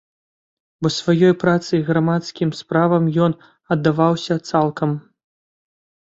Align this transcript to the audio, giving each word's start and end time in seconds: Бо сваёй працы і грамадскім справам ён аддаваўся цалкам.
Бо 0.85 0.91
сваёй 0.99 1.33
працы 1.43 1.69
і 1.79 1.83
грамадскім 1.89 2.49
справам 2.61 3.03
ён 3.27 3.31
аддаваўся 3.77 4.41
цалкам. 4.49 4.99